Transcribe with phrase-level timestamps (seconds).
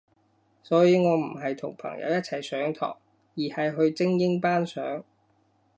[0.63, 2.97] 所以我唔係同朋友一齊上堂，
[3.35, 5.03] 而係去精英班上